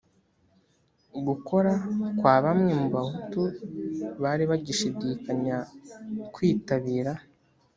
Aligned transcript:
gukora 1.27 1.71
kwa 2.19 2.35
bamwe 2.43 2.71
mu 2.79 2.87
bahutu 2.95 3.41
bari 4.21 4.43
bagishidikanya 4.51 5.57
kwitabira 6.33 7.11